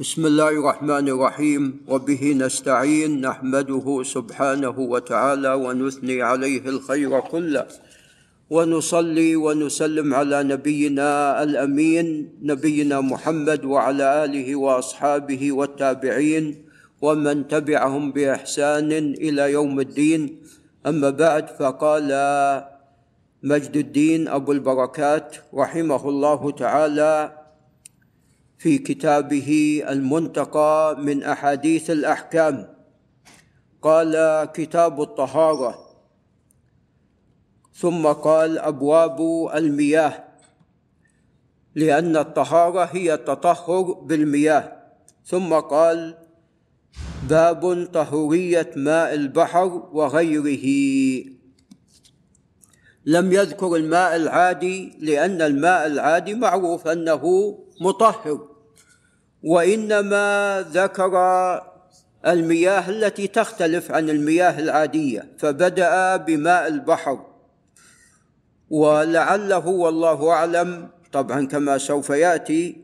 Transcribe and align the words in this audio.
بسم 0.00 0.26
الله 0.26 0.48
الرحمن 0.48 1.08
الرحيم 1.08 1.84
وبه 1.88 2.32
نستعين 2.32 3.20
نحمده 3.20 4.02
سبحانه 4.04 4.76
وتعالى 4.80 5.52
ونثني 5.54 6.22
عليه 6.22 6.64
الخير 6.68 7.20
كله 7.20 7.66
ونصلي 8.50 9.36
ونسلم 9.36 10.14
على 10.14 10.42
نبينا 10.42 11.42
الامين 11.42 12.28
نبينا 12.42 13.00
محمد 13.00 13.64
وعلى 13.64 14.24
اله 14.24 14.56
واصحابه 14.56 15.52
والتابعين 15.52 16.64
ومن 17.02 17.48
تبعهم 17.48 18.12
باحسان 18.12 18.92
إلى 19.20 19.52
يوم 19.52 19.80
الدين 19.80 20.40
اما 20.86 21.10
بعد 21.10 21.48
فقال 21.60 22.08
مجد 23.42 23.76
الدين 23.76 24.28
ابو 24.28 24.52
البركات 24.52 25.36
رحمه 25.54 26.08
الله 26.08 26.50
تعالى 26.50 27.39
في 28.60 28.78
كتابه 28.78 29.82
المنتقى 29.88 30.96
من 30.98 31.22
أحاديث 31.22 31.90
الأحكام. 31.90 32.74
قال 33.82 34.44
كتاب 34.54 35.02
الطهارة. 35.02 35.86
ثم 37.74 38.06
قال 38.06 38.58
أبواب 38.58 39.48
المياه. 39.54 40.24
لأن 41.74 42.16
الطهارة 42.16 42.84
هي 42.84 43.14
التطهر 43.14 43.92
بالمياه. 43.92 44.72
ثم 45.24 45.54
قال 45.54 46.18
باب 47.28 47.88
طهورية 47.92 48.70
ماء 48.76 49.14
البحر 49.14 49.88
وغيره. 49.92 50.66
لم 53.06 53.32
يذكر 53.32 53.76
الماء 53.76 54.16
العادي 54.16 54.92
لأن 54.98 55.42
الماء 55.42 55.86
العادي 55.86 56.34
معروف 56.34 56.88
أنه 56.88 57.54
مطهر. 57.80 58.49
وإنما 59.42 60.64
ذكر 60.72 61.14
المياه 62.26 62.90
التي 62.90 63.26
تختلف 63.26 63.90
عن 63.92 64.10
المياه 64.10 64.58
العادية 64.58 65.32
فبدأ 65.38 66.16
بماء 66.16 66.66
البحر. 66.68 67.26
ولعله 68.70 69.66
والله 69.66 70.30
أعلم 70.30 70.88
طبعا 71.12 71.46
كما 71.46 71.78
سوف 71.78 72.10
يأتي 72.10 72.76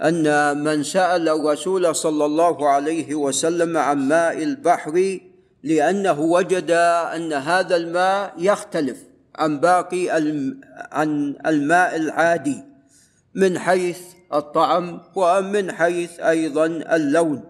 أن 0.00 0.58
من 0.64 0.82
سأل 0.82 1.28
الرسول 1.28 1.96
صلى 1.96 2.24
الله 2.24 2.68
عليه 2.68 3.14
وسلم 3.14 3.76
عن 3.76 4.08
ماء 4.08 4.42
البحر 4.42 5.18
لأنه 5.62 6.20
وجد 6.20 6.70
أن 7.14 7.32
هذا 7.32 7.76
الماء 7.76 8.34
يختلف 8.38 8.98
عن 9.36 9.60
باقي 9.60 10.10
عن 10.92 11.34
الماء 11.46 11.96
العادي 11.96 12.62
من 13.34 13.58
حيث 13.58 14.00
الطعم 14.34 15.00
ومن 15.14 15.72
حيث 15.72 16.20
أيضا 16.20 16.66
اللون. 16.66 17.44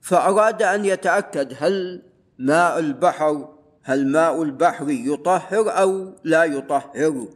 فأراد 0.00 0.62
أن 0.62 0.84
يتأكد 0.84 1.54
هل 1.58 2.02
ماء 2.38 2.78
البحر 2.78 3.48
هل 3.82 4.06
ماء 4.06 4.42
البحر 4.42 4.90
يطهر 4.90 5.80
أو 5.80 6.12
لا 6.24 6.44
يطهر. 6.44 7.28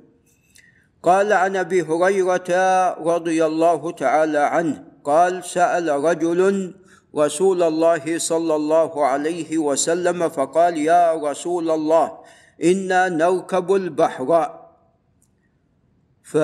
قال 1.02 1.33
عن 1.33 1.56
أبي 1.56 1.83
هريرة 1.83 2.50
رضي 2.98 3.46
الله 3.46 3.91
تعالى 3.91 4.39
عنه 4.39 4.84
قال 5.05 5.44
سأل 5.44 5.89
رجل 5.89 6.74
رسول 7.16 7.62
الله 7.62 8.19
صلى 8.19 8.55
الله 8.56 9.06
عليه 9.06 9.58
وسلم 9.58 10.28
فقال 10.28 10.77
يا 10.77 11.14
رسول 11.14 11.70
الله 11.70 12.19
إنا 12.64 13.08
نركب 13.08 13.74
البحر. 13.74 14.58
ف 16.22 16.36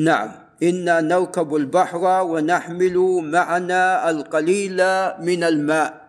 نعم. 0.00 0.32
أنا 0.62 1.00
نركب 1.00 1.56
البحر 1.56 2.22
ونحمل 2.22 2.96
معنا 3.24 4.10
القليل 4.10 4.76
من 5.20 5.44
الماء. 5.44 6.08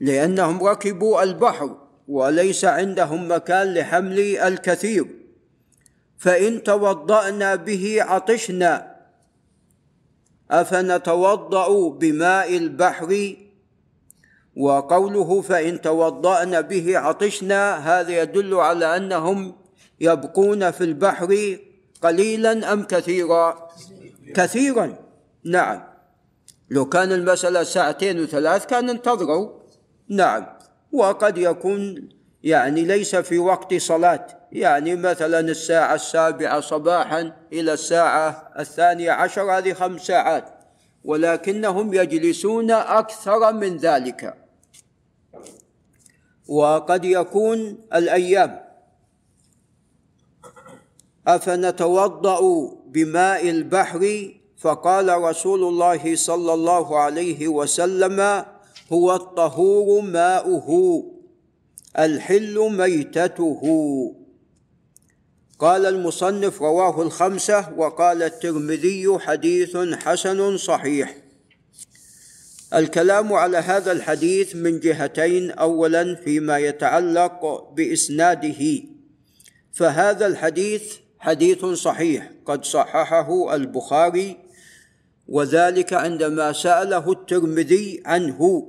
لأنهم 0.00 0.64
ركبوا 0.64 1.22
البحر 1.22 1.76
وليس 2.08 2.64
عندهم 2.64 3.30
مكان 3.32 3.74
لحمل 3.74 4.18
الكثير. 4.20 5.06
فإن 6.18 6.62
توضأنا 6.62 7.54
به 7.54 8.02
عطشنا. 8.02 8.96
أفنتوضأ 10.50 11.88
بماء 11.88 12.56
البحر؟ 12.56 13.36
وقوله 14.56 15.40
فإن 15.40 15.80
توضأنا 15.80 16.60
به 16.60 16.98
عطشنا 16.98 17.76
هذا 17.76 18.22
يدل 18.22 18.54
على 18.54 18.96
أنهم 18.96 19.54
يبقون 20.00 20.70
في 20.70 20.84
البحر 20.84 21.58
قليلا 22.02 22.72
أم 22.72 22.82
كثيرا؟ 22.82 23.68
كثيرا. 24.34 24.98
نعم. 25.44 25.82
لو 26.70 26.88
كان 26.88 27.12
المسألة 27.12 27.62
ساعتين 27.62 28.20
وثلاث 28.20 28.66
كان 28.66 28.90
انتظروا. 28.90 29.50
نعم. 30.08 30.46
وقد 30.92 31.38
يكون 31.38 32.08
يعني 32.42 32.82
ليس 32.82 33.16
في 33.16 33.38
وقت 33.38 33.74
صلاة. 33.74 34.26
يعني 34.52 34.96
مثلا 34.96 35.40
الساعة 35.40 35.94
السابعة 35.94 36.60
صباحا 36.60 37.32
إلى 37.52 37.72
الساعة 37.72 38.52
الثانية 38.58 39.10
عشر 39.10 39.42
هذه 39.42 39.72
خمس 39.72 40.00
ساعات. 40.00 40.44
ولكنهم 41.04 41.94
يجلسون 41.94 42.70
أكثر 42.70 43.52
من 43.52 43.76
ذلك. 43.76 44.34
وقد 46.48 47.04
يكون 47.04 47.78
الأيام. 47.94 48.71
أفنتوضأ 51.28 52.70
بماء 52.86 53.48
البحر؟ 53.50 54.32
فقال 54.58 55.08
رسول 55.08 55.64
الله 55.64 56.16
صلى 56.16 56.54
الله 56.54 56.98
عليه 56.98 57.48
وسلم 57.48 58.44
هو 58.92 59.14
الطهور 59.14 60.00
ماؤه 60.00 61.02
الحل 61.98 62.70
ميتته. 62.70 63.62
قال 65.58 65.86
المصنف 65.86 66.62
رواه 66.62 67.02
الخمسة 67.02 67.72
وقال 67.76 68.22
الترمذي 68.22 69.18
حديث 69.18 69.76
حسن 69.76 70.56
صحيح. 70.56 71.16
الكلام 72.74 73.32
على 73.32 73.58
هذا 73.58 73.92
الحديث 73.92 74.56
من 74.56 74.80
جهتين 74.80 75.50
اولا 75.50 76.14
فيما 76.14 76.58
يتعلق 76.58 77.70
بإسناده. 77.76 78.82
فهذا 79.72 80.26
الحديث 80.26 81.01
حديث 81.22 81.64
صحيح. 81.64 82.30
قد 82.46 82.64
صححه 82.64 83.54
البخاري 83.54 84.36
وذلك 85.28 85.92
عندما 85.92 86.52
سأله 86.52 87.12
الترمذي 87.12 88.02
عنه 88.06 88.68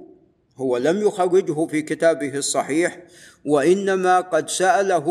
هو 0.58 0.78
لم 0.78 1.02
يخرجه 1.02 1.66
في 1.66 1.81
كتابه 1.81 2.38
الصحيح 2.38 3.03
وإنما 3.46 4.19
قد 4.19 4.50
سأله 4.50 5.08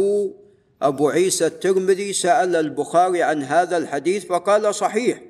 أبو 0.83 1.09
عيسى 1.09 1.47
الترمذي 1.47 2.13
سأل 2.13 2.57
البخاري 2.57 3.23
عن 3.23 3.43
هذا 3.43 3.77
الحديث 3.77 4.27
فقال 4.27 4.75
صحيح. 4.75 5.23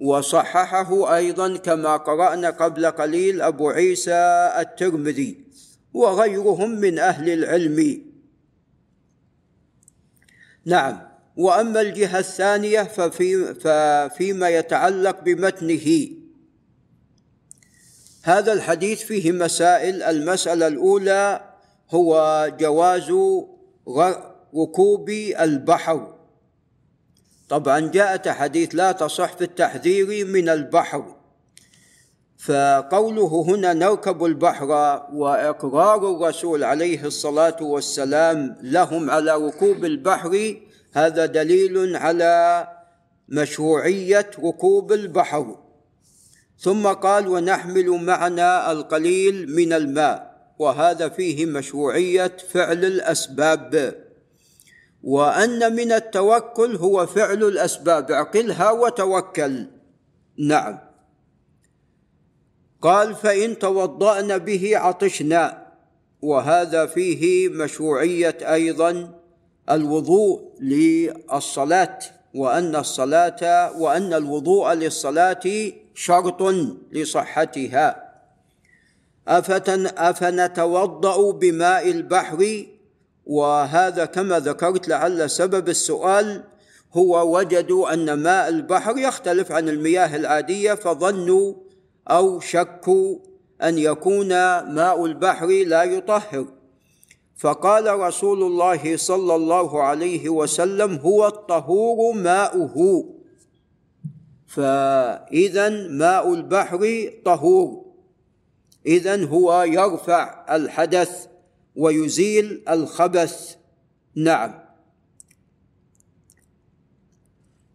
وصححه 0.00 1.16
أيضا 1.16 1.56
كما 1.56 1.96
قرأنا 1.96 2.50
قبل 2.50 2.86
قليل 2.86 3.42
أبو 3.42 3.70
عيسى 3.70 4.52
الترمذي 4.58 5.44
وغيرهم 5.94 6.70
من 6.70 6.98
أهل 6.98 7.28
العلم. 7.28 8.02
نعم. 10.64 11.09
وأما 11.40 11.80
الجهة 11.80 12.18
الثانية 12.18 12.82
ففي 12.82 13.54
ففيما 13.54 14.48
يتعلق 14.48 15.20
بمتنه. 15.20 16.08
هذا 18.22 18.52
الحديث 18.52 19.02
فيه 19.02 19.32
مسائل. 19.32 20.02
المسألة 20.02 20.66
الأولى 20.66 21.40
هو 21.90 22.46
جواز 22.60 23.12
ركوب 24.54 25.10
البحر. 25.40 26.14
طبعا 27.48 27.80
جاءت 27.80 28.28
حديث 28.28 28.74
لا 28.74 28.92
تصح 28.92 29.36
في 29.36 29.44
التحذير 29.44 30.26
من 30.26 30.48
البحر. 30.48 31.16
فقوله 32.38 33.44
هنا 33.48 33.72
نركب 33.72 34.24
البحر 34.24 34.68
وإقرار 35.12 36.10
الرسول 36.16 36.64
عليه 36.64 37.04
الصلاة 37.04 37.62
والسلام 37.62 38.56
لهم 38.62 39.10
على 39.10 39.36
ركوب 39.36 39.84
البحر 39.84 40.56
هذا 40.92 41.26
دليل 41.26 41.96
على 41.96 42.68
مشروعية 43.28 44.30
ركوب 44.38 44.92
البحر. 44.92 45.56
ثم 46.58 46.86
قال 46.86 47.28
ونحمل 47.28 47.88
معنا 47.90 48.72
القليل 48.72 49.54
من 49.56 49.72
الماء. 49.72 50.30
وهذا 50.58 51.08
فيه 51.08 51.46
مشروعية 51.46 52.36
فعل 52.50 52.84
الأسباب. 52.84 53.94
وأن 55.02 55.76
من 55.76 55.92
التوكل 55.92 56.76
هو 56.76 57.06
فعل 57.06 57.44
الأسباب. 57.44 58.10
اعقلها 58.10 58.70
وتوكل. 58.70 59.66
نعم. 60.38 60.78
قال 62.82 63.14
فإن 63.14 63.58
توضانا 63.58 64.36
به 64.36 64.78
عطشنا. 64.78 65.66
وهذا 66.22 66.86
فيه 66.86 67.48
مشروعية 67.48 68.38
أيضا 68.42 69.19
الوضوء 69.70 70.40
للصلاة 70.60 71.98
وأن 72.34 72.76
الصلاة 72.76 73.72
وأن 73.78 74.14
الوضوء 74.14 74.72
للصلاة 74.72 75.72
شرط 75.94 76.42
لصحتها. 76.92 78.10
أفتن 79.28 79.86
أفنتوضأ 79.86 81.32
بماء 81.32 81.90
البحر؟ 81.90 82.66
وهذا 83.26 84.04
كما 84.04 84.38
ذكرت 84.40 84.88
لعل 84.88 85.30
سبب 85.30 85.68
السؤال 85.68 86.44
هو 86.92 87.38
وجدوا 87.38 87.94
أن 87.94 88.12
ماء 88.12 88.48
البحر 88.48 88.98
يختلف 88.98 89.52
عن 89.52 89.68
المياه 89.68 90.16
العادية 90.16 90.74
فظنوا 90.74 91.54
أو 92.10 92.40
شكوا 92.40 93.16
أن 93.62 93.78
يكون 93.78 94.28
ماء 94.74 95.04
البحر 95.04 95.46
لا 95.46 95.82
يطهر. 95.82 96.46
فقال 97.40 98.00
رسول 98.00 98.42
الله 98.42 98.96
صلى 98.96 99.34
الله 99.34 99.82
عليه 99.82 100.28
وسلم 100.28 100.94
هو 100.94 101.26
الطهور 101.26 102.14
ماؤه. 102.14 103.04
فاذا 104.46 105.68
ماء 105.88 106.34
البحر 106.34 107.10
طهور. 107.24 107.84
اذا 108.86 109.24
هو 109.24 109.62
يرفع 109.62 110.56
الحدث 110.56 111.26
ويزيل 111.76 112.64
الخبث. 112.68 113.54
نعم. 114.14 114.54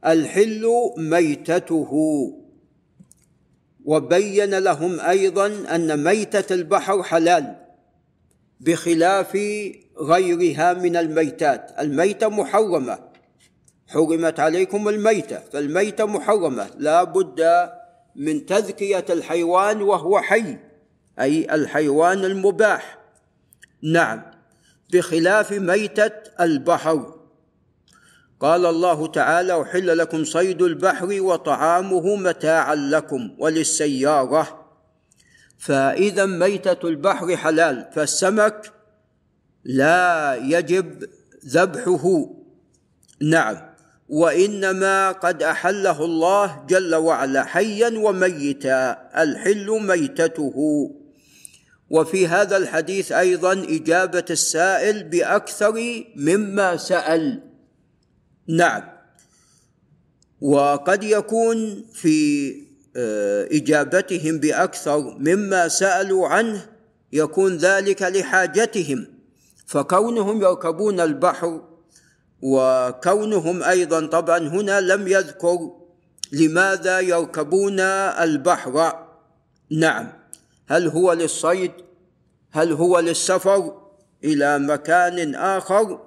الحل 0.05 0.91
ميتته. 0.97 1.91
وبين 3.85 4.57
لهم 4.57 4.99
أيضا 4.99 5.47
أن 5.75 6.03
ميتة 6.03 6.53
البحر 6.53 7.03
حلال. 7.03 7.64
بخلاف 8.59 9.37
غيرها 10.01 10.73
من 10.73 10.95
الميتات. 10.95 11.71
الميتة 11.79 12.29
محرمة. 12.29 12.99
حرمت 13.87 14.39
عليكم 14.39 14.89
الميتة. 14.89 15.39
فالميتة 15.39 16.05
محرمة. 16.05 16.69
لا 16.77 17.03
بد 17.03 17.69
من 18.15 18.45
تذكية 18.45 19.05
الحيوان 19.09 19.81
وهو 19.81 20.19
حي 20.19 20.57
أي 21.19 21.55
الحيوان 21.55 22.25
المباح. 22.25 22.97
نعم. 23.83 24.21
بخلاف 24.93 25.51
ميتة 25.51 26.11
البحر. 26.39 27.15
قال 28.39 28.65
الله 28.65 29.07
تعالى 29.07 29.61
أحل 29.61 29.97
لكم 29.97 30.23
صيد 30.23 30.61
البحر 30.61 31.21
وطعامه 31.21 32.15
متاعا 32.15 32.75
لكم 32.75 33.35
وللسيارة. 33.39 34.64
فإذا 35.57 36.25
ميتة 36.25 36.87
البحر 36.87 37.37
حلال 37.37 37.89
فالسمك 37.93 38.73
لا 39.63 40.35
يجب 40.35 41.09
ذبحه. 41.45 42.29
نعم. 43.21 43.57
وإنما 44.09 45.11
قد 45.11 45.43
أحله 45.43 46.05
الله 46.05 46.65
جل 46.69 46.95
وعلا 46.95 47.43
حيا 47.43 47.97
وميتا 47.97 49.09
الحل 49.23 49.69
ميتته. 49.81 50.55
وفي 51.89 52.27
هذا 52.27 52.57
الحديث 52.57 53.11
أيضا 53.11 53.53
إجابة 53.53 54.25
السائل 54.29 55.03
بأكثر 55.03 56.03
مما 56.15 56.77
سأل. 56.77 57.41
نعم. 58.47 58.83
وقد 60.41 61.03
يكون 61.03 61.85
في 61.93 62.64
إجابتهم 63.51 64.37
بأكثر 64.37 65.17
مما 65.19 65.67
سألوا 65.67 66.27
عنه 66.27 66.65
يكون 67.11 67.57
ذلك 67.57 68.01
لحاجتهم 68.01 69.07
فكونهم 69.65 70.41
يركبون 70.41 70.99
البحر 70.99 71.61
وكونهم 72.41 73.63
أيضا 73.63 74.05
طبعا 74.05 74.37
هنا 74.37 74.81
لم 74.81 75.07
يذكر 75.07 75.71
لماذا 76.31 76.99
يركبون 76.99 77.79
البحر. 77.79 79.05
نعم 79.71 80.11
هل 80.67 80.87
هو 80.87 81.13
للصيد؟ 81.13 81.71
هل 82.51 82.71
هو 82.71 82.99
للسفر 82.99 83.81
إلى 84.23 84.59
مكان 84.59 85.35
آخر؟ 85.35 85.99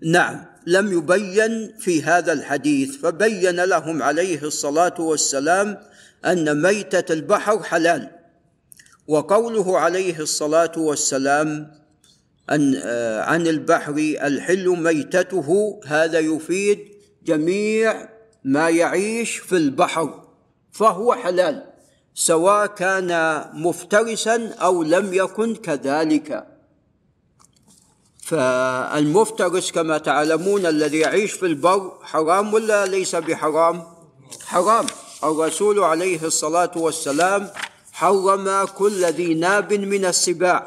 نعم. 0.00 0.55
لم 0.66 0.92
يبين 0.92 1.74
في 1.78 2.02
هذا 2.02 2.32
الحديث 2.32 2.96
فبين 2.96 3.60
لهم 3.64 4.02
عليه 4.02 4.42
الصلاة 4.42 5.00
والسلام 5.00 5.78
أن 6.24 6.62
ميتة 6.62 7.12
البحر 7.12 7.62
حلال. 7.62 8.10
وقوله 9.08 9.78
عليه 9.78 10.20
الصلاة 10.20 10.72
والسلام 10.76 11.70
أن 12.50 12.80
آه، 12.84 13.22
عن 13.22 13.46
البحر 13.46 13.92
الحل 14.22 14.68
ميتته 14.68 15.80
هذا 15.86 16.18
يفيد 16.18 16.78
جميع 17.24 18.08
ما 18.44 18.68
يعيش 18.68 19.36
في 19.36 19.56
البحر 19.56 20.28
فهو 20.72 21.14
حلال 21.14 21.64
سواء 22.14 22.66
كان 22.66 23.40
مفترسا 23.54 24.48
أو 24.48 24.82
لم 24.82 25.14
يكن 25.14 25.54
كذلك. 25.54 26.55
فالمفترس 28.26 29.72
كما 29.72 29.98
تعلمون 29.98 30.66
الذي 30.66 30.98
يعيش 30.98 31.32
في 31.32 31.46
البر 31.46 31.92
حرام 32.02 32.54
ولا 32.54 32.86
ليس 32.86 33.16
بحرام؟ 33.16 33.82
حرام. 34.46 34.86
الرسول 35.24 35.80
عليه 35.80 36.22
الصلاة 36.24 36.70
والسلام 36.76 37.50
حرم 37.92 38.64
كل 38.64 39.04
ذي 39.04 39.34
ناب 39.34 39.72
من 39.72 40.04
السباع 40.04 40.66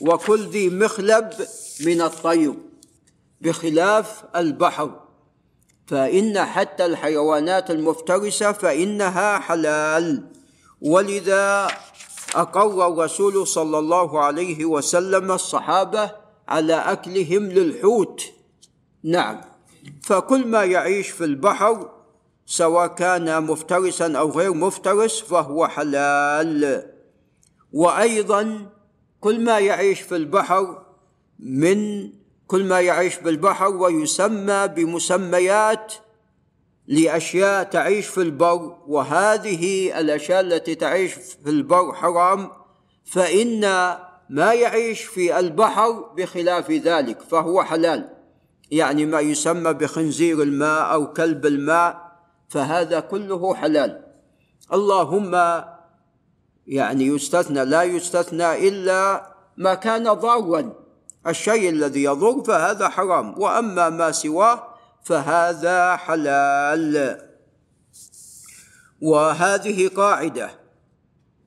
وكل 0.00 0.40
ذي 0.40 0.70
مخلب 0.70 1.30
من 1.80 2.02
الطير 2.02 2.54
بخلاف 3.40 4.24
البحر. 4.36 4.90
فإن 5.86 6.44
حتى 6.44 6.86
الحيوانات 6.86 7.70
المفترسة 7.70 8.52
فإنها 8.52 9.38
حلال. 9.38 10.30
ولذا 10.82 11.68
أقر 12.34 12.88
الرسول 12.88 13.46
صلى 13.46 13.78
الله 13.78 14.20
عليه 14.20 14.64
وسلم 14.64 15.32
الصحابة 15.32 16.23
على 16.48 16.74
أكلهم 16.74 17.42
للحوت. 17.42 18.32
نعم. 19.02 19.40
فكل 20.02 20.46
ما 20.46 20.64
يعيش 20.64 21.10
في 21.10 21.24
البحر 21.24 21.90
سواء 22.46 22.86
كان 22.86 23.42
مفترسا 23.42 24.18
أو 24.18 24.30
غير 24.30 24.54
مفترس 24.54 25.20
فهو 25.20 25.66
حلال. 25.66 26.82
وأيضا 27.72 28.70
كل 29.20 29.40
ما 29.40 29.58
يعيش 29.58 30.00
في 30.00 30.16
البحر 30.16 30.82
من 31.38 32.10
كل 32.46 32.64
ما 32.64 32.80
يعيش 32.80 33.18
بالبحر 33.18 33.68
ويسمى 33.68 34.68
بمسميات 34.68 35.94
لأشياء 36.86 37.64
تعيش 37.64 38.06
في 38.06 38.22
البر. 38.22 38.76
وهذه 38.86 39.98
الأشياء 40.00 40.40
التي 40.40 40.74
تعيش 40.74 41.12
في 41.12 41.50
البر 41.50 41.92
حرام 41.92 42.50
فإن 43.04 43.64
ما 44.28 44.52
يعيش 44.52 45.04
في 45.04 45.38
البحر 45.38 45.92
بخلاف 46.16 46.70
ذلك 46.70 47.20
فهو 47.20 47.62
حلال. 47.62 48.08
يعني 48.70 49.06
ما 49.06 49.20
يسمى 49.20 49.72
بخنزير 49.72 50.42
الماء 50.42 50.92
أو 50.92 51.12
كلب 51.12 51.46
الماء 51.46 52.12
فهذا 52.48 53.00
كله 53.00 53.54
حلال. 53.54 54.04
اللهم 54.72 55.62
يعني 56.66 57.06
يستثنى 57.06 57.64
لا 57.64 57.82
يستثنى 57.82 58.68
إلا 58.68 59.30
ما 59.56 59.74
كان 59.74 60.12
ضارا 60.12 60.72
الشيء 61.26 61.70
الذي 61.70 62.02
يضر 62.02 62.44
فهذا 62.44 62.88
حرام. 62.88 63.38
وأما 63.38 63.90
ما 63.90 64.12
سواه 64.12 64.74
فهذا 65.04 65.96
حلال. 65.96 67.18
وهذه 69.02 69.88
قاعدة. 69.88 70.63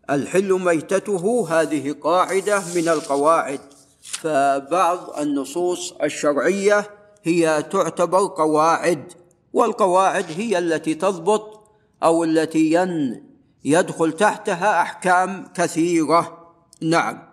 الحل 0.09 0.53
ميتته 0.53 1.47
هذه 1.49 1.95
قاعدة 2.03 2.63
من 2.75 2.89
القواعد. 2.89 3.59
فبعض 4.01 5.19
النصوص 5.19 5.93
الشرعية 6.03 6.89
هي 7.23 7.63
تعتبر 7.71 8.27
قواعد 8.27 9.13
والقواعد 9.53 10.25
هي 10.37 10.57
التي 10.57 10.93
تضبط 10.93 11.71
أو 12.03 12.23
التي 12.23 12.71
ين 12.71 13.23
يدخل 13.65 14.11
تحتها 14.11 14.81
أحكام 14.81 15.47
كثيرة. 15.55 16.53
نعم. 16.81 17.27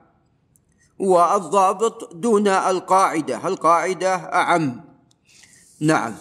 والضابط 0.99 2.14
دون 2.14 2.49
القاعدة 2.49 3.49
القاعده 3.49 4.14
أعم؟ 4.14 4.85
نعم. 5.81 6.14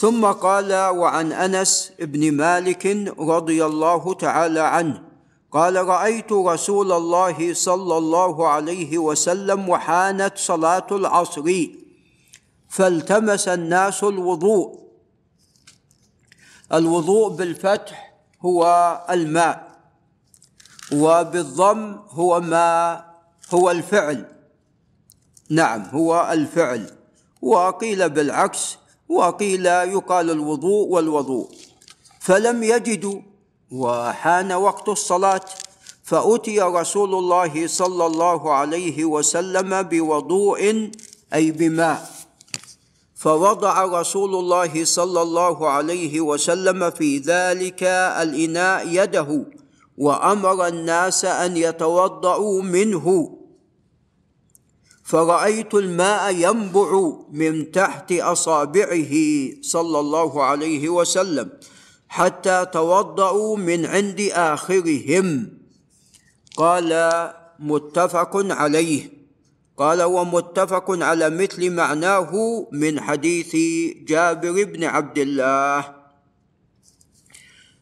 ثم 0.00 0.26
قال 0.26 0.72
وعن 0.72 1.32
أنس 1.32 1.92
بن 1.98 2.32
مالك 2.32 2.86
رضي 3.18 3.64
الله 3.64 4.14
تعالى 4.14 4.60
عنه 4.60 5.02
قال 5.52 5.76
رأيت 5.76 6.32
رسول 6.32 6.92
الله 6.92 7.54
صلى 7.54 7.96
الله 7.98 8.48
عليه 8.48 8.98
وسلم 8.98 9.68
وحانت 9.68 10.38
صلاة 10.38 10.86
العصر 10.92 11.66
فالتمس 12.68 13.48
الناس 13.48 14.04
الوضوء. 14.04 14.80
الوضوء 16.72 17.28
بالفتح 17.28 18.14
هو 18.42 18.64
الماء 19.10 19.80
وبالضم 20.92 21.96
هو 22.10 22.40
ما 22.40 23.04
هو 23.54 23.70
الفعل. 23.70 24.24
نعم 25.50 25.82
هو 25.82 26.30
الفعل. 26.32 26.90
وقيل 27.42 28.10
بالعكس 28.10 28.78
وقيل 29.10 29.66
يقال 29.66 30.30
الوضوء 30.30 30.88
والوضوء. 30.88 31.48
فلم 32.20 32.62
يجدوا 32.62 33.20
وحان 33.70 34.52
وقت 34.52 34.88
الصلاة 34.88 35.40
فأتي 36.04 36.60
رسول 36.60 37.14
الله 37.14 37.66
صلى 37.66 38.06
الله 38.06 38.52
عليه 38.52 39.04
وسلم 39.04 39.82
بوضوء 39.82 40.90
أي 41.34 41.50
بماء. 41.50 42.10
فوضع 43.14 43.84
رسول 44.00 44.34
الله 44.34 44.84
صلى 44.84 45.22
الله 45.22 45.68
عليه 45.68 46.20
وسلم 46.20 46.90
في 46.90 47.18
ذلك 47.18 47.82
الإناء 48.22 48.88
يده 48.88 49.46
وأمر 49.98 50.66
الناس 50.66 51.24
أن 51.24 51.56
يتوضاوا 51.56 52.62
منه. 52.62 53.36
فرأيت 55.10 55.74
الماء 55.74 56.34
ينبع 56.34 57.12
من 57.30 57.72
تحت 57.72 58.12
أصابعه 58.12 59.14
صلى 59.62 59.98
الله 60.00 60.44
عليه 60.44 60.88
وسلم 60.88 61.50
حتى 62.08 62.66
توضأوا 62.72 63.56
من 63.56 63.86
عند 63.86 64.20
آخرهم. 64.32 65.58
قال 66.56 67.10
متفق 67.58 68.32
عليه. 68.34 69.10
قال 69.76 70.02
ومتفق 70.02 70.86
على 70.90 71.30
مثل 71.30 71.70
معناه 71.70 72.32
من 72.72 73.00
حديث 73.00 73.56
جابر 74.04 74.64
بن 74.64 74.84
عبد 74.84 75.18
الله. 75.18 75.94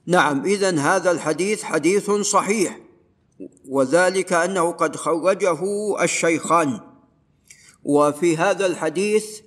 نعم 0.07 0.45
اذا 0.45 0.79
هذا 0.81 1.11
الحديث 1.11 1.63
حديث 1.63 2.11
صحيح 2.11 2.79
وذلك 3.69 4.33
أنه 4.33 4.73
قد 4.73 4.97
خرجه 4.97 5.61
الشيخان. 6.03 6.88
وفي 7.89 8.37
هذا 8.37 8.67
الحديث 8.67 9.41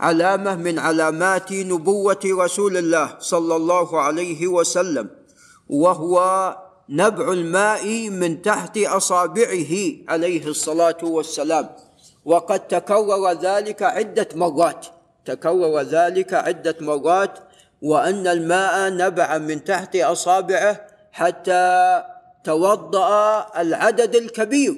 علامة 0.00 0.54
من 0.56 0.78
علامات 0.78 1.52
نبوة 1.52 2.20
رسول 2.24 2.76
الله 2.76 3.16
صلى 3.18 3.56
الله 3.56 4.00
عليه 4.00 4.46
وسلم 4.46 5.10
وهو 5.68 6.16
نبع 6.88 7.32
الماء 7.32 8.10
من 8.10 8.42
تحت 8.42 8.78
أصابعه 8.78 9.74
عليه 10.08 10.46
الصلاة 10.46 10.96
والسلام. 11.02 11.68
وقد 12.24 12.68
تكرر 12.68 13.32
ذلك 13.32 13.82
عدة 13.82 14.28
مرات 14.34 14.86
تكرر 15.24 15.80
ذلك 15.80 16.34
عدة 16.34 16.76
مرات 16.80 17.38
وأن 17.82 18.26
الماء 18.26 18.92
نبع 18.92 19.38
من 19.38 19.64
تحت 19.64 19.96
أصابعه 19.96 20.86
حتى 21.12 22.02
توضأ 22.44 23.46
العدد 23.60 24.16
الكبير 24.16 24.74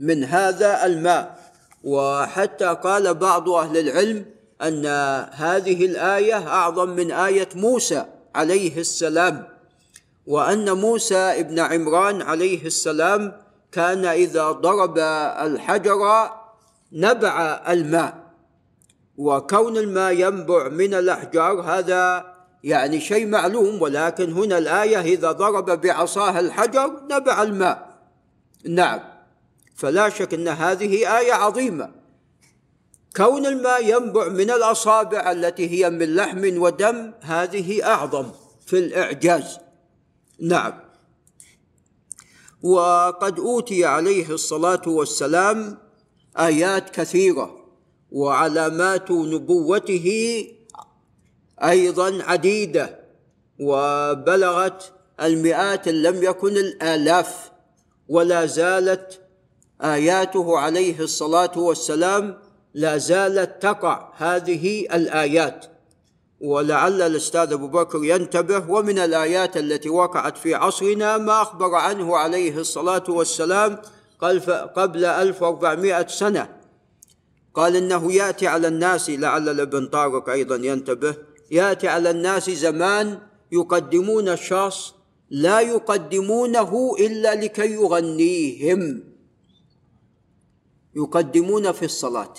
من 0.00 0.24
هذا 0.24 0.86
الماء. 0.86 1.47
وحتى 1.84 2.66
قال 2.66 3.14
بعض 3.14 3.48
أهل 3.48 3.76
العلم 3.76 4.26
أن 4.62 4.86
هذه 5.32 5.86
الآية 5.86 6.48
أعظم 6.48 6.90
من 6.90 7.12
آية 7.12 7.48
موسى 7.54 8.04
عليه 8.34 8.80
السلام 8.80 9.48
وأن 10.26 10.72
موسى 10.72 11.16
ابن 11.16 11.58
عمران 11.58 12.22
عليه 12.22 12.66
السلام 12.66 13.32
كان 13.72 14.04
إذا 14.04 14.50
ضرب 14.50 14.98
الحجر 15.38 16.30
نبع 16.92 17.62
الماء 17.68 18.28
وكون 19.18 19.76
الماء 19.76 20.12
ينبع 20.12 20.68
من 20.68 20.94
الأحجار 20.94 21.60
هذا 21.60 22.34
يعني 22.64 23.00
شيء 23.00 23.26
معلوم 23.26 23.82
ولكن 23.82 24.32
هنا 24.32 24.58
الآية 24.58 25.00
إذا 25.00 25.32
ضرب 25.32 25.80
بعصاه 25.80 26.40
الحجر 26.40 27.00
نبع 27.10 27.42
الماء. 27.42 27.88
نعم. 28.68 29.00
فلا 29.78 30.08
شك 30.08 30.34
إن 30.34 30.48
هذه 30.48 31.18
آية 31.18 31.32
عظيمة. 31.32 31.90
كون 33.16 33.46
الماء 33.46 33.84
ينبع 33.84 34.28
من 34.28 34.50
الأصابع 34.50 35.32
التي 35.32 35.70
هي 35.70 35.90
من 35.90 36.14
لحم 36.14 36.62
ودم 36.62 37.12
هذه 37.20 37.84
أعظم 37.84 38.30
في 38.66 38.78
الإعجاز. 38.78 39.58
نعم. 40.40 40.80
وقد 42.62 43.38
أوتي 43.38 43.84
عليه 43.84 44.30
الصلاة 44.30 44.82
والسلام 44.86 45.78
آيات 46.38 46.90
كثيرة 46.90 47.56
وعلامات 48.10 49.10
نبوته 49.10 50.46
أيضا 51.62 52.22
عديدة 52.22 53.00
وبلغت 53.60 54.92
المئات 55.20 55.88
إن 55.88 56.02
لم 56.02 56.22
يكن 56.22 56.56
الآلاف 56.56 57.50
ولا 58.08 58.46
زالت 58.46 59.27
آياته 59.82 60.58
عليه 60.58 61.00
الصلاة 61.00 61.58
والسلام 61.58 62.38
لا 62.74 62.98
زالت 62.98 63.62
تقع 63.62 64.12
هذه 64.16 64.80
الآيات. 64.80 65.66
ولعل 66.40 67.02
الأستاذ 67.02 67.52
أبو 67.52 67.68
بكر 67.68 68.04
ينتبه 68.04 68.70
ومن 68.70 68.98
الآيات 68.98 69.56
التي 69.56 69.88
وقعت 69.88 70.38
في 70.38 70.54
عصرنا 70.54 71.18
ما 71.18 71.42
أخبر 71.42 71.74
عنه 71.74 72.16
عليه 72.16 72.58
الصلاة 72.58 73.04
والسلام 73.08 73.78
قبل 74.76 75.04
1400 75.04 76.06
سنة. 76.06 76.48
قال 77.54 77.76
إنه 77.76 78.12
يأتي 78.12 78.46
على 78.46 78.68
الناس 78.68 79.10
لعل 79.10 79.48
الابن 79.48 79.86
طارق 79.86 80.28
أيضا 80.28 80.56
ينتبه 80.56 81.14
يأتي 81.50 81.88
على 81.88 82.10
الناس 82.10 82.50
زمان 82.50 83.18
يقدمون 83.52 84.28
الشخص 84.28 84.94
لا 85.30 85.60
يقدمونه 85.60 86.94
إلا 86.98 87.34
لكي 87.34 87.72
يغنيهم. 87.72 89.07
يقدمون 90.98 91.72
في 91.72 91.84
الصلاة. 91.84 92.34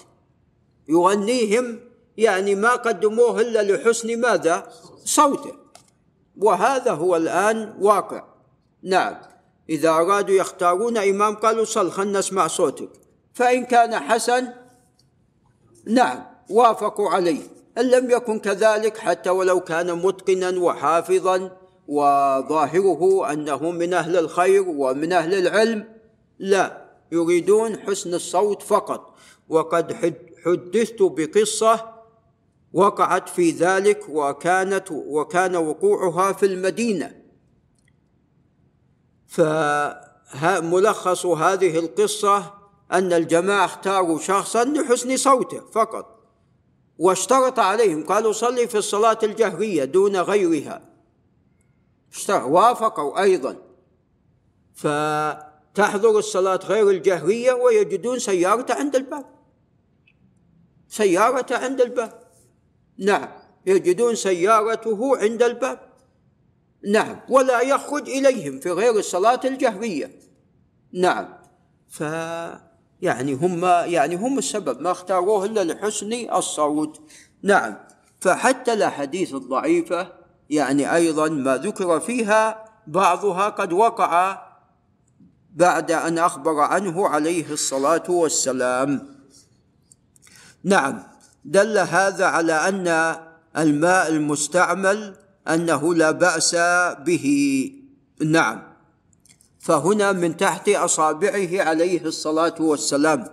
يغنيهم 0.89 1.79
يعني 2.17 2.55
ما 2.55 2.75
قدموه 2.75 3.41
الا 3.41 3.63
لحسن 3.63 4.21
ماذا؟ 4.21 4.67
صوته. 5.05 5.53
وهذا 6.37 6.91
هو 6.91 7.15
الآن 7.15 7.73
واقع. 7.79 8.23
نعم. 8.83 9.15
إذا 9.69 9.89
أرادوا 9.89 10.35
يختارون 10.35 10.97
إمام 10.97 11.35
قالوا 11.35 11.65
صل 11.65 11.91
خلنا 11.91 12.19
نسمع 12.19 12.47
صوتك. 12.47 12.89
فإن 13.33 13.65
كان 13.65 13.95
حسن 13.99 14.47
نعم 15.85 16.23
وافقوا 16.49 17.09
عليه. 17.09 17.41
إن 17.77 17.89
لم 17.89 18.11
يكن 18.11 18.39
كذلك 18.39 18.97
حتى 18.97 19.29
ولو 19.29 19.59
كان 19.59 19.97
متقنا 19.97 20.59
وحافظا 20.59 21.51
وظاهره 21.87 23.31
أنه 23.33 23.71
من 23.71 23.93
أهل 23.93 24.17
الخير 24.17 24.63
ومن 24.67 25.13
أهل 25.13 25.33
العلم 25.33 25.87
لا. 26.39 26.78
يريدون 27.11 27.79
حسن 27.79 28.13
الصوت 28.13 28.61
فقط. 28.61 29.15
وقد 29.49 29.93
حدثت 30.45 31.01
بقصة 31.01 31.99
وقعت 32.73 33.29
في 33.29 33.51
ذلك 33.51 34.05
وكانت 34.09 34.91
وكان 34.91 35.55
وقوعها 35.55 36.31
في 36.33 36.45
المدينة. 36.45 37.21
فملخص 39.27 41.25
هذه 41.25 41.79
القصة 41.79 42.53
أن 42.91 43.13
الجماعة 43.13 43.65
اختاروا 43.65 44.19
شخصا 44.19 44.63
لحسن 44.63 45.17
صوته 45.17 45.59
فقط. 45.71 46.19
واشترط 46.97 47.59
عليهم 47.59 48.03
قالوا 48.05 48.31
صلي 48.31 48.67
في 48.67 48.77
الصلاة 48.77 49.17
الجهرية 49.23 49.85
دون 49.85 50.15
غيرها. 50.17 50.81
وافقوا 52.29 53.21
أيضا. 53.21 53.55
فتحضر 55.73 56.19
الصلاة 56.19 56.59
غير 56.65 56.89
الجهرية 56.89 57.53
ويجدون 57.53 58.19
سيارته 58.19 58.73
عند 58.73 58.95
الباب. 58.95 59.25
سيارته 60.87 61.57
عند 61.57 61.81
الباب. 61.81 62.19
نعم 62.97 63.27
يجدون 63.65 64.15
سيارته 64.15 65.17
عند 65.17 65.43
الباب. 65.43 65.79
نعم 66.87 67.19
ولا 67.29 67.61
يخرج 67.61 68.09
إليهم 68.09 68.59
في 68.59 68.71
غير 68.71 68.95
الصلاة 68.95 69.39
الجهرية. 69.45 70.19
نعم 70.93 71.27
ف 71.89 72.01
يعني 73.01 73.33
هم 73.33 73.65
يعني 73.65 74.15
هم 74.15 74.37
السبب 74.37 74.81
ما 74.81 74.91
اختاروه 74.91 75.45
إلا 75.45 75.63
لحسن 75.63 76.13
الصوت. 76.13 77.01
نعم 77.41 77.77
فحتى 78.19 78.73
الأحاديث 78.73 79.33
الضعيفة 79.33 80.13
يعني 80.49 80.95
أيضا 80.95 81.29
ما 81.29 81.57
ذكر 81.57 81.99
فيها 81.99 82.65
بعضها 82.87 83.49
قد 83.49 83.73
وقع 83.73 84.48
بعد 85.55 85.91
أن 85.91 86.17
أخبر 86.17 86.59
عنه 86.59 87.07
عليه 87.07 87.51
الصلاة 87.51 88.03
والسلام. 88.09 89.15
نعم 90.63 91.03
دل 91.45 91.77
هذا 91.77 92.25
على 92.25 92.53
أن 92.53 93.15
الماء 93.57 94.09
المستعمل 94.09 95.15
أنه 95.47 95.95
لا 95.95 96.11
بأس 96.11 96.55
به. 97.05 97.25
نعم 98.25 98.63
فهنا 99.59 100.11
من 100.11 100.37
تحت 100.37 100.69
أصابعه 100.69 101.61
عليه 101.61 102.05
الصلاة 102.05 102.55
والسلام. 102.59 103.25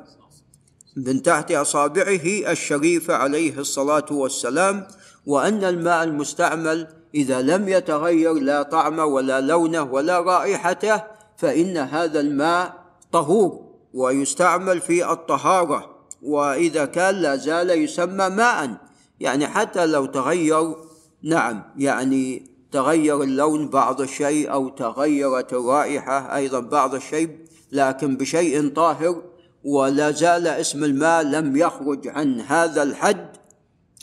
من 0.97 1.23
تحت 1.23 1.53
أصابعه 1.53 2.53
الشريفه 2.53 3.15
عليه 3.15 3.59
الصلاة 3.59 4.07
والسلام 4.11 4.87
وأن 5.27 5.65
الماء 5.65 6.05
المستعمل 6.05 6.89
إذا 7.15 7.43
لم 7.43 7.69
يتغير 7.69 8.33
لا 8.33 8.63
طعمه 8.63 9.05
ولا 9.05 9.41
لونه 9.41 9.83
ولا 9.83 10.21
رائحته 10.21 11.16
فإن 11.37 11.77
هذا 11.77 12.21
الماء 12.21 12.75
طهور 13.13 13.67
ويستعمل 13.95 14.81
في 14.81 15.13
الطهارة 15.13 15.97
وإذا 16.23 16.85
كان 16.85 17.15
لا 17.15 17.37
زال 17.37 17.71
يسمى 17.71 18.29
ماء. 18.29 18.77
يعني 19.21 19.47
حتى 19.47 19.87
لو 19.87 20.07
تغير 20.07 20.75
نعم 21.23 21.63
يعني 21.77 22.51
تغير 22.73 23.23
اللون 23.23 23.69
بعض 23.69 24.01
الشيء 24.01 24.53
أو 24.53 24.69
تغيرت 24.69 25.53
الرائحة 25.53 26.37
أيضا 26.37 26.61
بعض 26.61 26.95
الشيء 26.95 27.39
لكن 27.73 28.17
بشيء 28.17 28.69
طاهر 28.69 29.23
ولا 29.65 30.11
زال 30.11 30.47
اسم 30.47 30.85
الماء 30.85 31.23
لم 31.23 31.57
يخرج 31.57 32.09
عن 32.09 32.41
هذا 32.41 32.83
الحد 32.83 33.37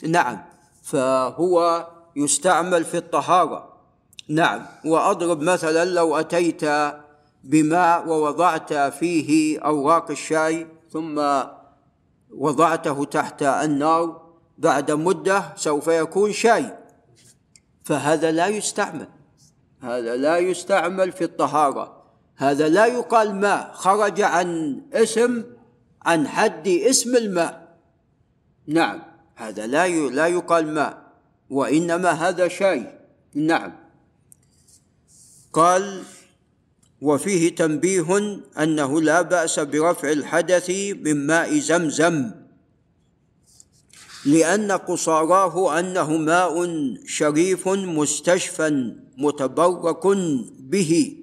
نعم 0.02 0.38
فهو 0.82 1.86
يستعمل 2.16 2.84
في 2.84 2.96
الطهارة. 2.96 3.74
نعم 4.28 4.66
وأضرب 4.84 5.42
مثلا 5.42 5.84
لو 5.84 6.16
أتيت 6.16 6.64
بماء 7.44 8.08
ووضعت 8.08 8.72
فيه 8.72 9.58
أوراق 9.60 10.10
الشاي 10.10 10.66
ثم 10.90 11.42
وضعته 12.30 13.04
تحت 13.04 13.42
النار 13.42 14.24
بعد 14.58 14.90
مدة 14.90 15.52
سوف 15.56 15.88
يكون 15.88 16.32
شاي. 16.32 16.78
فهذا 17.84 18.30
لا 18.30 18.46
يستعمل. 18.46 19.08
هذا 19.80 20.16
لا 20.16 20.38
يستعمل 20.38 21.12
في 21.12 21.24
الطهارة. 21.24 22.04
هذا 22.36 22.68
لا 22.68 22.86
يقال 22.86 23.34
ماء 23.34 23.72
خرج 23.72 24.20
عن 24.20 24.80
اسم 24.92 25.44
عن 26.02 26.28
حد 26.28 26.68
اسم 26.68 27.16
الماء. 27.16 27.78
نعم 28.66 29.02
هذا 29.34 29.66
لا 29.66 29.88
لا 29.88 30.26
يقال 30.26 30.74
ماء 30.74 30.98
وإنما 31.50 32.10
هذا 32.10 32.48
شاي. 32.48 32.98
نعم. 33.34 33.72
قال 35.52 36.02
وفيه 37.04 37.54
تنبيه 37.54 38.40
أنه 38.58 39.00
لا 39.00 39.22
بأس 39.22 39.60
برفع 39.60 40.12
الحدث 40.12 40.70
من 41.04 41.26
ماء 41.26 41.58
زمزم 41.58 42.30
لأن 44.26 44.72
قصاراه 44.72 45.78
أنه 45.78 46.16
ماء 46.16 46.54
شريف 47.06 47.68
مستشفى 47.68 48.94
متبرك 49.18 50.06
به 50.58 51.16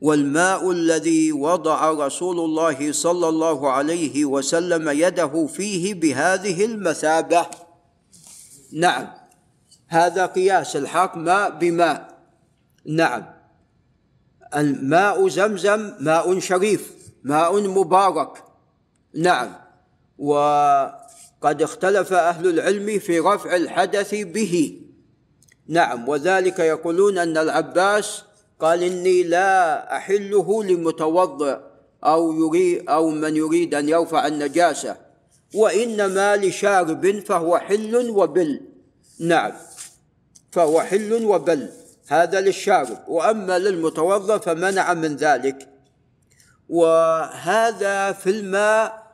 والماء 0.00 0.70
الذي 0.70 1.32
وضع 1.32 1.90
رسول 1.90 2.38
الله 2.40 2.92
صلى 2.92 3.28
الله 3.28 3.70
عليه 3.70 4.24
وسلم 4.24 4.88
يده 4.88 5.46
فيه 5.46 5.94
بهذه 5.94 6.64
المثابة. 6.64 7.46
نعم 8.72 9.06
هذا 9.88 10.26
قياس 10.26 10.76
الحق 10.76 11.16
ماء 11.16 11.50
بماء. 11.58 12.18
نعم. 12.86 13.37
الماء 14.56 15.28
زمزم 15.28 15.92
ماء 16.00 16.38
شريف 16.38 16.92
ماء 17.24 17.60
مبارك. 17.60 18.44
نعم. 19.14 19.52
وقد 20.18 21.62
اختلف 21.62 22.12
أهل 22.12 22.46
العلم 22.46 22.98
في 22.98 23.18
رفع 23.18 23.56
الحدث 23.56 24.14
به. 24.14 24.80
نعم. 25.68 26.08
وذلك 26.08 26.58
يقولون 26.58 27.18
أن 27.18 27.36
العباس 27.36 28.22
قال 28.60 28.82
إني 28.82 29.22
لا 29.22 29.96
أحله 29.96 30.64
لمتوضئ 30.64 31.58
أو 32.04 32.32
يريد 32.32 32.88
أو 32.88 33.10
من 33.10 33.36
يريد 33.36 33.74
أن 33.74 33.88
يرفع 33.88 34.26
النجاسة 34.26 34.96
وإنما 35.54 36.36
لشارب 36.36 37.20
فهو 37.20 37.58
حل 37.58 38.10
وبل. 38.10 38.60
نعم. 39.20 39.52
فهو 40.52 40.80
حل 40.80 41.24
وبل. 41.24 41.68
هذا 42.08 42.40
للشارب. 42.40 42.98
وأما 43.08 43.58
للمتوضئ 43.58 44.38
فمنع 44.38 44.94
من 44.94 45.16
ذلك. 45.16 45.68
وهذا 46.68 48.12
في 48.12 48.30
الماء. 48.30 49.08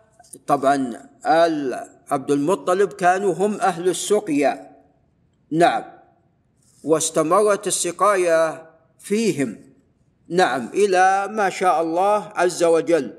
طبعا 0.46 1.08
آل 1.26 1.86
عبد 2.10 2.30
المطلب 2.30 2.92
كانوا 2.92 3.34
هم 3.34 3.60
أهل 3.60 3.88
السقيا. 3.88 4.70
نعم. 5.50 5.84
واستمرت 6.84 7.66
السقاية 7.66 8.70
فيهم. 8.98 9.56
نعم 10.28 10.68
إلى 10.74 11.28
ما 11.30 11.50
شاء 11.50 11.82
الله 11.82 12.32
عز 12.34 12.64
وجل. 12.64 13.14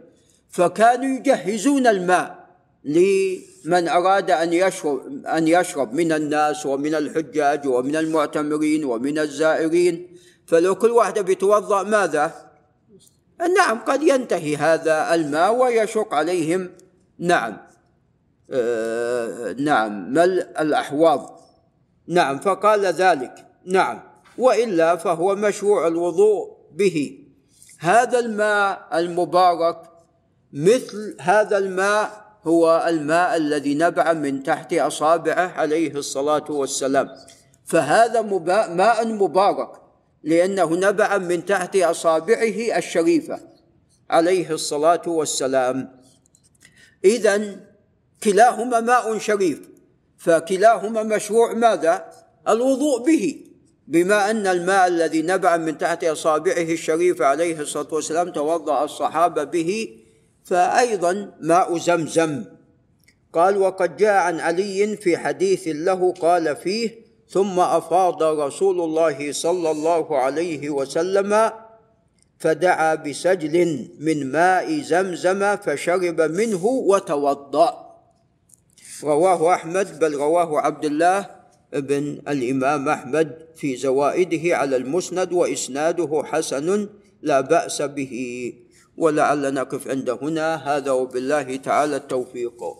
فكانوا 0.49 1.17
يجهزون 1.17 1.88
الماء 1.88 2.45
لمن 3.65 3.88
أراد 3.88 4.32
أن 4.32 4.54
يشرب 4.54 5.25
أن 5.25 5.47
يشرب 5.47 5.93
من 5.93 6.12
الناس 6.12 6.65
ومن 6.65 6.95
الحجاج 6.95 7.67
ومن 7.67 7.95
المعتمرين 7.95 8.86
ومن 8.86 9.19
الزائرين 9.19 10.17
فلو 10.45 10.75
كل 10.75 10.91
واحد 10.91 11.19
بيتوضا 11.19 11.84
ماذا؟ 11.84 12.51
نعم 13.39 13.80
قد 13.80 14.04
ينتهي 14.04 14.56
هذا 14.56 15.13
الماء 15.13 15.56
ويشق 15.56 16.13
عليهم. 16.13 16.69
نعم. 17.19 17.58
آه 18.51 19.56
نعم. 19.60 20.13
مل 20.13 20.39
الأحواض؟ 20.39 21.41
نعم 22.08 22.39
فقال 22.39 22.86
ذلك. 22.86 23.45
نعم. 23.65 23.99
وإلا 24.38 24.95
فهو 24.95 25.36
مشروع 25.36 25.88
الوضوء 25.88 26.58
به. 26.71 27.19
هذا 27.80 28.19
الماء 28.19 28.88
المبارك 28.93 29.82
مثل 30.54 31.17
هذا 31.21 31.58
الماء 31.58 32.24
هو 32.47 32.86
الماء 32.88 33.38
الذي 33.38 33.75
نبع 33.75 34.13
من 34.13 34.43
تحت 34.43 34.73
أصابعه 34.73 35.47
عليه 35.47 35.95
الصلاة 35.95 36.45
والسلام. 36.49 37.10
فهذا 37.65 38.21
ماء 38.67 39.08
مبارك 39.08 39.69
لأنه 40.23 40.75
نبع 40.75 41.17
من 41.17 41.45
تحت 41.45 41.75
أصابعه 41.75 42.77
الشريفة 42.77 43.39
عليه 44.10 44.51
الصلاة 44.51 45.01
والسلام. 45.08 46.01
اذا 47.05 47.55
كلاهما 48.23 48.79
ماء 48.79 49.17
شريف 49.17 49.62
فكلاهما 50.17 51.03
مشروع 51.03 51.53
ماذا؟ 51.53 52.05
الوضوء 52.47 53.03
به. 53.03 53.41
بما 53.88 54.31
أن 54.31 54.47
الماء 54.47 54.88
الذي 54.88 55.21
نبع 55.21 55.58
من 55.58 55.77
تحت 55.77 56.03
أصابعه 56.03 56.62
الشريفة 56.62 57.25
عليه 57.25 57.60
الصلاة 57.60 57.93
والسلام 57.93 58.31
توضأ 58.31 58.84
الصحابة 58.84 59.43
به 59.43 59.97
فأيضا 60.45 61.31
ماء 61.41 61.77
زمزم. 61.77 62.43
قال 63.34 63.58
وقد 63.58 63.97
جاء 63.97 64.13
عن 64.13 64.39
علي 64.39 64.97
في 64.97 65.17
حديث 65.17 65.67
له 65.67 66.12
قال 66.12 66.55
فيه 66.55 66.89
ثم 67.29 67.60
أفاض 67.60 68.23
رسول 68.23 68.81
الله 68.81 69.31
صلى 69.31 69.71
الله 69.71 70.17
عليه 70.17 70.69
وسلم 70.69 71.51
فدعا 72.39 72.95
بسجل 72.95 73.88
من 73.99 74.31
ماء 74.31 74.81
زمزم 74.81 75.55
فشرب 75.55 76.21
منه 76.21 76.65
وتوضأ. 76.65 77.86
رواه 79.03 79.53
أحمد 79.53 79.99
بل 79.99 80.13
رواه 80.13 80.60
عبد 80.60 80.86
الله 80.86 81.29
ابن 81.73 82.21
الإمام 82.27 82.89
أحمد 82.89 83.38
في 83.55 83.75
زوائده 83.75 84.58
على 84.58 84.75
المسند 84.75 85.34
وإسناده 85.34 86.23
حسن 86.25 86.89
لا 87.21 87.41
بأس 87.41 87.81
به. 87.81 88.13
ولعل 88.97 89.53
نقف 89.53 89.88
عند 89.88 90.10
هنا. 90.10 90.55
هذا 90.55 90.91
وبالله 90.91 91.55
تعالى 91.55 91.95
التوفيق. 91.95 92.73